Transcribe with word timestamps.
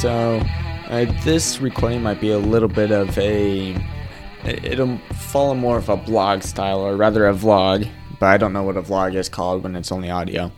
So, 0.00 0.42
uh, 0.88 1.04
this 1.24 1.60
recording 1.60 2.02
might 2.02 2.22
be 2.22 2.30
a 2.30 2.38
little 2.38 2.70
bit 2.70 2.90
of 2.90 3.18
a. 3.18 3.76
It'll 4.44 4.96
follow 5.12 5.52
more 5.52 5.76
of 5.76 5.90
a 5.90 5.96
blog 5.98 6.42
style, 6.42 6.80
or 6.80 6.96
rather 6.96 7.28
a 7.28 7.34
vlog, 7.34 7.86
but 8.18 8.30
I 8.30 8.38
don't 8.38 8.54
know 8.54 8.62
what 8.62 8.78
a 8.78 8.82
vlog 8.82 9.14
is 9.14 9.28
called 9.28 9.62
when 9.62 9.76
it's 9.76 9.92
only 9.92 10.08
audio. 10.08 10.52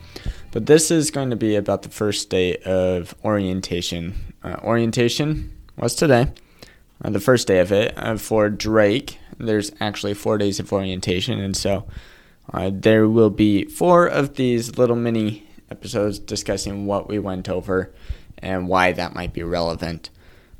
But 0.53 0.67
this 0.67 0.93
is 0.93 1.11
going 1.11 1.31
to 1.31 1.37
be 1.37 1.57
about 1.57 1.83
the 1.83 1.89
first 1.89 2.31
day 2.31 2.59
of 2.59 3.17
orientation. 3.25 4.15
Uh, 4.45 4.59
orientation 4.63 5.51
was 5.77 5.97
today, 5.97 6.29
uh, 7.05 7.11
the 7.11 7.19
first 7.19 7.49
day 7.49 7.59
of 7.59 7.73
it. 7.73 7.95
Uh, 7.97 8.19
for 8.19 8.49
Drake, 8.49 9.19
there's 9.39 9.73
actually 9.81 10.15
four 10.15 10.39
days 10.39 10.61
of 10.61 10.73
orientation, 10.73 11.41
and 11.41 11.57
so 11.57 11.85
uh, 12.53 12.71
there 12.73 13.09
will 13.09 13.31
be 13.31 13.65
four 13.65 14.07
of 14.07 14.37
these 14.37 14.79
little 14.79 14.95
mini 14.95 15.49
episodes 15.69 16.21
discussing 16.21 16.87
what 16.87 17.09
we 17.09 17.19
went 17.19 17.49
over 17.49 17.93
and 18.43 18.69
why 18.69 18.93
that 18.93 19.15
might 19.15 19.33
be 19.33 19.43
relevant. 19.43 20.11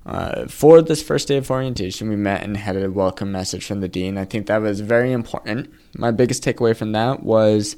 Uh, 0.05 0.47
for 0.47 0.83
this 0.83 1.03
first 1.03 1.29
day 1.29 1.37
of 1.37 1.51
orientation, 1.51 2.09
we 2.09 2.17
met 2.17 2.43
and 2.43 2.57
had 2.57 2.77
a 2.77 2.91
welcome 2.91 3.31
message 3.31 3.65
from 3.65 3.81
the 3.81 3.89
dean. 3.89 4.19
I 4.19 4.25
think 4.25 4.47
that 4.47 4.61
was 4.61 4.81
very 4.81 5.13
important. 5.13 5.73
My 5.97 6.11
biggest 6.11 6.43
takeaway 6.43 6.77
from 6.77 6.93
that 6.93 7.23
was 7.23 7.77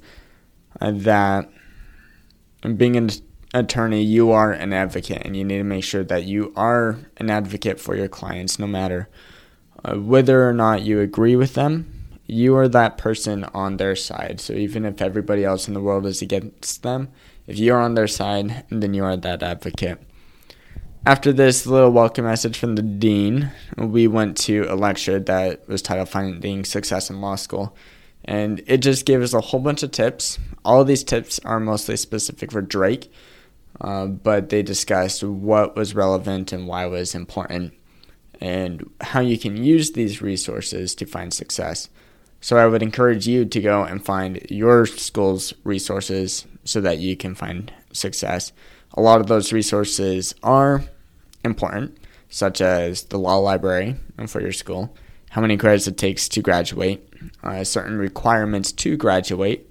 uh, 0.80 0.92
that 0.92 1.50
being 2.77 2.96
an 2.96 3.10
attorney, 3.52 4.02
you 4.02 4.32
are 4.32 4.52
an 4.52 4.72
advocate, 4.72 5.22
and 5.24 5.36
you 5.36 5.44
need 5.44 5.58
to 5.58 5.64
make 5.64 5.84
sure 5.84 6.02
that 6.05 6.24
you 6.24 6.52
are 6.56 6.98
an 7.18 7.28
advocate 7.28 7.78
for 7.78 7.94
your 7.94 8.08
clients, 8.08 8.58
no 8.58 8.66
matter 8.66 9.08
uh, 9.84 9.96
whether 9.96 10.48
or 10.48 10.55
not 10.55 10.82
you 10.82 11.00
agree 11.00 11.36
with 11.36 11.55
them. 11.55 12.03
You 12.27 12.56
are 12.56 12.69
that 12.69 12.96
person 12.96 13.45
on 13.45 13.77
their 13.77 13.95
side. 13.95 14.41
So 14.41 14.55
even 14.55 14.84
if 14.84 15.02
everybody 15.02 15.45
else 15.45 15.69
in 15.69 15.74
the 15.74 15.80
world 15.80 16.06
is 16.06 16.23
against 16.23 16.83
them, 16.83 17.10
if 17.47 17.59
you're 17.59 17.80
on 17.80 17.95
their 17.95 18.09
side, 18.09 18.64
then 18.70 18.95
you 18.95 19.05
are 19.05 19.16
that 19.16 19.42
advocate. 19.42 19.98
After 21.06 21.34
this 21.34 21.67
little 21.67 21.91
welcome 21.91 22.25
message 22.25 22.56
from 22.56 22.77
the 22.77 22.83
dean, 22.83 23.50
we 23.77 24.06
went 24.06 24.39
to 24.39 24.64
a 24.70 24.75
lecture 24.75 25.20
that 25.20 25.69
was 25.69 25.83
titled 25.83 26.08
Finding 26.08 26.64
Success 26.64 27.11
in 27.11 27.20
Law 27.20 27.34
School. 27.34 27.77
And 28.25 28.62
it 28.67 28.78
just 28.78 29.05
gave 29.05 29.20
us 29.20 29.34
a 29.34 29.42
whole 29.42 29.61
bunch 29.61 29.83
of 29.83 29.91
tips. 29.91 30.39
All 30.64 30.80
of 30.80 30.86
these 30.86 31.05
tips 31.05 31.39
are 31.41 31.61
mostly 31.61 31.98
specific 31.98 32.52
for 32.52 32.62
Drake, 32.62 33.12
uh, 33.83 34.06
but 34.06 34.48
they 34.48 34.62
discussed 34.62 35.22
what 35.22 35.77
was 35.77 35.95
relevant 35.95 36.50
and 36.50 36.67
why 36.67 36.86
was 36.86 37.14
important, 37.14 37.75
and 38.41 38.89
how 39.02 39.20
you 39.20 39.39
can 39.39 39.62
use 39.62 39.92
these 39.92 40.22
resources 40.22 40.95
to 40.95 41.05
find 41.05 41.34
success. 41.34 41.91
So 42.45 42.59
I 42.59 42.67
would 42.67 42.83
encourage 42.83 43.27
you 43.27 43.47
to 43.47 43.61
go 43.62 43.84
and 43.84 44.05
find 44.05 44.39
your 44.50 44.84
school's 44.84 45.55
resources 45.64 46.45
so 46.62 46.78
that 46.83 46.98
you 46.98 47.17
can 47.17 47.34
find 47.34 47.73
success. 47.91 48.53
A 48.92 49.01
lot 49.01 49.23
of 49.23 49.28
those 49.28 49.51
resources 49.51 50.34
are 50.42 50.84
important, 51.42 51.97
such 52.28 52.61
as 52.61 53.05
the 53.05 53.19
law 53.19 53.39
library 53.39 53.97
for 54.27 54.42
your 54.42 54.53
school, 54.53 54.95
how 55.31 55.41
many 55.41 55.56
credits 55.56 55.86
it 55.86 55.97
takes 55.97 56.28
to 56.28 56.42
graduate, 56.42 57.09
uh, 57.42 57.64
certain 57.64 57.97
requirements 57.97 58.73
to 58.73 58.98
graduate, 58.98 59.70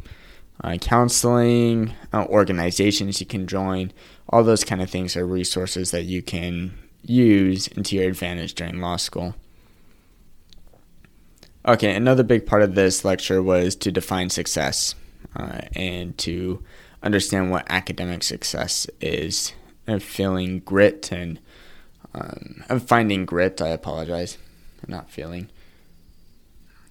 uh, 0.64 0.76
counseling, 0.78 1.94
uh, 2.12 2.26
organizations 2.26 3.20
you 3.20 3.28
can 3.28 3.46
join, 3.46 3.92
all 4.30 4.44
those 4.44 4.64
kind 4.64 4.82
of 4.82 4.90
things 4.90 5.16
are 5.16 5.28
resources 5.28 5.92
that 5.92 6.06
you 6.06 6.24
can 6.24 6.74
use 7.04 7.68
into 7.68 7.98
your 7.98 8.08
advantage 8.08 8.56
during 8.56 8.82
law 8.82 8.96
school. 8.96 9.36
Okay, 11.66 11.96
another 11.96 12.24
big 12.24 12.46
part 12.46 12.62
of 12.62 12.76
this 12.76 13.06
lecture 13.06 13.42
was 13.42 13.74
to 13.78 13.92
define 13.92 14.30
success 14.30 14.96
uh, 15.34 15.62
and 15.74 16.18
to 16.18 16.62
understand 17.02 17.52
what 17.52 17.66
academic 17.70 18.24
success 18.24 18.86
is, 19.00 19.54
and 19.88 20.04
feeling 20.04 20.60
grit 20.60 21.10
and 21.14 21.40
um, 22.14 22.64
finding 22.82 23.26
grit. 23.26 23.62
I 23.62 23.70
apologize, 23.70 24.38
not 24.90 25.10
feeling, 25.10 25.50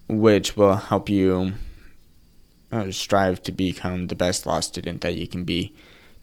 which 0.07 0.57
will 0.57 0.75
help 0.75 1.07
you 1.07 1.53
uh, 2.71 2.89
strive 2.89 3.43
to 3.43 3.51
become 3.51 4.07
the 4.07 4.15
best 4.15 4.47
law 4.47 4.59
student 4.59 5.01
that 5.01 5.13
you 5.13 5.27
can 5.27 5.43
be. 5.43 5.71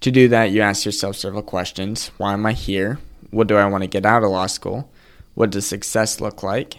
To 0.01 0.11
do 0.11 0.27
that, 0.27 0.51
you 0.51 0.61
ask 0.61 0.85
yourself 0.85 1.15
several 1.15 1.43
questions: 1.43 2.11
Why 2.17 2.33
am 2.33 2.47
I 2.47 2.53
here? 2.53 2.99
What 3.31 3.47
do 3.47 3.57
I 3.57 3.67
want 3.67 3.85
to 3.85 3.89
get 3.89 4.05
out 4.05 4.25
of 4.25 4.31
law 4.31 4.47
school? 4.47 4.91
What 5.35 5.51
does 5.51 5.67
success 5.67 6.21
look 6.21 6.43
like? 6.43 6.79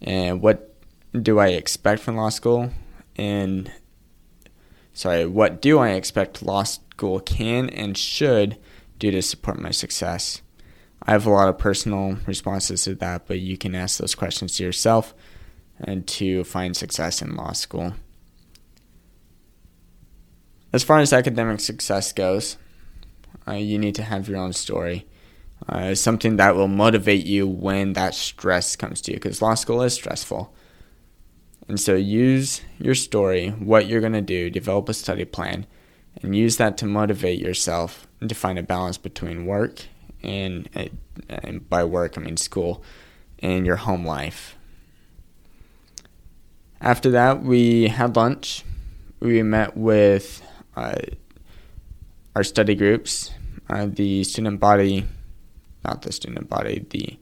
And 0.00 0.40
what 0.40 0.67
do 1.18 1.38
I 1.38 1.48
expect 1.48 2.02
from 2.02 2.16
law 2.16 2.28
school? 2.28 2.70
And 3.16 3.70
sorry, 4.92 5.26
what 5.26 5.60
do 5.60 5.78
I 5.78 5.90
expect 5.90 6.42
law 6.42 6.62
school 6.64 7.20
can 7.20 7.68
and 7.70 7.96
should 7.96 8.58
do 8.98 9.10
to 9.10 9.22
support 9.22 9.60
my 9.60 9.70
success? 9.70 10.42
I 11.02 11.12
have 11.12 11.26
a 11.26 11.30
lot 11.30 11.48
of 11.48 11.58
personal 11.58 12.18
responses 12.26 12.84
to 12.84 12.94
that, 12.96 13.26
but 13.26 13.40
you 13.40 13.56
can 13.56 13.74
ask 13.74 13.98
those 13.98 14.14
questions 14.14 14.56
to 14.56 14.64
yourself 14.64 15.14
and 15.80 16.06
to 16.08 16.44
find 16.44 16.76
success 16.76 17.22
in 17.22 17.36
law 17.36 17.52
school. 17.52 17.94
As 20.72 20.84
far 20.84 20.98
as 20.98 21.12
academic 21.12 21.60
success 21.60 22.12
goes, 22.12 22.58
uh, 23.46 23.52
you 23.52 23.78
need 23.78 23.94
to 23.94 24.02
have 24.02 24.28
your 24.28 24.38
own 24.38 24.52
story. 24.52 25.06
Uh, 25.68 25.94
something 25.94 26.36
that 26.36 26.54
will 26.54 26.68
motivate 26.68 27.24
you 27.24 27.46
when 27.46 27.94
that 27.94 28.14
stress 28.14 28.76
comes 28.76 29.00
to 29.02 29.12
you, 29.12 29.16
because 29.16 29.42
law 29.42 29.54
school 29.54 29.82
is 29.82 29.94
stressful. 29.94 30.54
And 31.68 31.78
so 31.78 31.94
use 31.94 32.62
your 32.78 32.94
story, 32.94 33.50
what 33.50 33.86
you're 33.86 34.00
going 34.00 34.14
to 34.14 34.22
do, 34.22 34.48
develop 34.48 34.88
a 34.88 34.94
study 34.94 35.26
plan, 35.26 35.66
and 36.22 36.34
use 36.34 36.56
that 36.56 36.78
to 36.78 36.86
motivate 36.86 37.38
yourself 37.38 38.08
and 38.20 38.28
to 38.30 38.34
find 38.34 38.58
a 38.58 38.62
balance 38.62 38.96
between 38.96 39.44
work 39.44 39.84
and, 40.22 40.68
and 41.28 41.68
by 41.68 41.84
work, 41.84 42.16
I 42.16 42.22
mean 42.22 42.38
school, 42.38 42.82
and 43.40 43.66
your 43.66 43.76
home 43.76 44.04
life. 44.04 44.56
After 46.80 47.10
that, 47.10 47.42
we 47.42 47.88
had 47.88 48.16
lunch. 48.16 48.64
We 49.20 49.42
met 49.42 49.76
with 49.76 50.42
uh, 50.74 51.00
our 52.34 52.44
study 52.44 52.76
groups, 52.76 53.32
uh, 53.68 53.86
the 53.86 54.24
student 54.24 54.58
body, 54.58 55.04
not 55.84 56.02
the 56.02 56.12
student 56.12 56.48
body, 56.48 56.86
the 56.90 57.18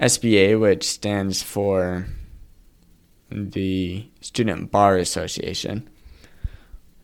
SBA, 0.00 0.60
which 0.60 0.84
stands 0.84 1.42
for 1.42 2.06
the 3.30 4.06
Student 4.20 4.70
Bar 4.70 4.96
Association. 4.96 5.88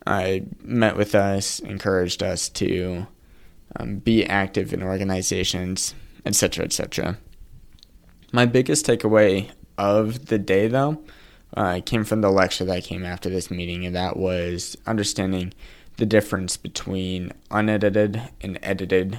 I 0.07 0.45
met 0.63 0.97
with 0.97 1.15
us, 1.15 1.61
encouraged 1.61 2.23
us 2.23 2.49
to 2.51 3.07
um, 3.77 3.97
be 3.99 4.27
active 4.27 4.73
in 4.73 4.83
organizations, 4.83 5.95
etc., 6.27 6.65
etc. 6.65 7.19
My 8.33 8.47
biggest 8.47 8.87
takeaway 8.87 9.51
of 9.79 10.27
the 10.27 10.39
day, 10.39 10.69
though, 10.69 11.03
uh, 11.57 11.81
came 11.85 12.05
from 12.05 12.21
the 12.21 12.31
lecture 12.31 12.65
that 12.65 12.85
came 12.85 13.05
after 13.05 13.29
this 13.29 13.51
meeting, 13.51 13.85
and 13.87 13.95
that 13.95 14.17
was 14.17 14.77
understanding 14.87 15.53
the 15.99 16.07
difference 16.07 16.57
between 16.57 17.33
unedited 17.51 18.23
and 18.41 18.59
edited 18.63 19.19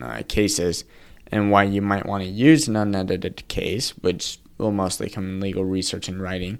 uh, 0.00 0.22
cases 0.28 0.84
and 1.30 1.50
why 1.50 1.62
you 1.62 1.82
might 1.82 2.06
want 2.06 2.24
to 2.24 2.28
use 2.28 2.66
an 2.66 2.76
unedited 2.76 3.46
case, 3.48 3.90
which 3.98 4.38
will 4.60 4.72
mostly 4.72 5.10
come 5.10 5.28
in 5.28 5.40
legal 5.40 5.64
research 5.64 6.08
and 6.08 6.22
writing, 6.22 6.58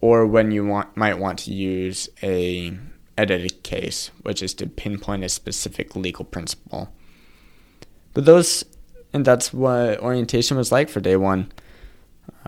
or 0.00 0.26
when 0.26 0.52
you 0.52 0.64
want 0.64 0.96
might 0.96 1.18
want 1.18 1.40
to 1.40 1.52
use 1.52 2.08
a 2.22 2.78
edited 3.18 3.62
case, 3.62 4.10
which 4.22 4.42
is 4.42 4.54
to 4.54 4.66
pinpoint 4.66 5.24
a 5.24 5.28
specific 5.28 5.96
legal 5.96 6.24
principle. 6.24 6.92
But 8.14 8.24
those, 8.24 8.64
and 9.12 9.24
that's 9.24 9.52
what 9.52 10.00
orientation 10.00 10.56
was 10.56 10.72
like 10.72 10.88
for 10.88 11.00
day 11.00 11.16
one. 11.16 11.52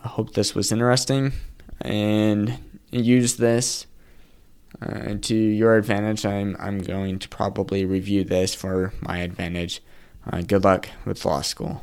I 0.02 0.08
hope 0.08 0.34
this 0.34 0.54
was 0.54 0.72
interesting 0.72 1.32
and 1.80 2.58
use 2.90 3.36
this 3.36 3.86
uh, 4.80 5.14
to 5.22 5.34
your 5.34 5.76
advantage. 5.76 6.26
I'm, 6.26 6.56
I'm 6.58 6.78
going 6.78 7.18
to 7.18 7.28
probably 7.28 7.84
review 7.84 8.24
this 8.24 8.54
for 8.54 8.92
my 9.00 9.18
advantage. 9.18 9.82
Uh, 10.30 10.42
good 10.42 10.64
luck 10.64 10.88
with 11.04 11.24
law 11.24 11.42
school. 11.42 11.82